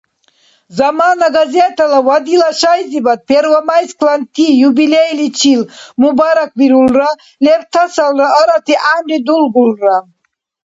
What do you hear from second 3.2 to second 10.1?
первомайскланти юбилейличил мубаракбирулра, лебтасалра арати гӀямру дулгулра.